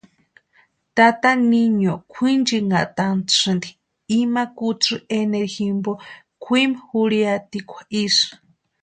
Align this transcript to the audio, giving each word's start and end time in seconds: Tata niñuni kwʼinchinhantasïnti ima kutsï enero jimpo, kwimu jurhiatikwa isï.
Tata 0.95 1.29
niñuni 1.51 1.99
kwʼinchinhantasïnti 2.13 3.69
ima 4.19 4.43
kutsï 4.57 4.95
enero 5.17 5.47
jimpo, 5.55 5.91
kwimu 6.43 6.77
jurhiatikwa 6.89 7.79
isï. 8.03 8.25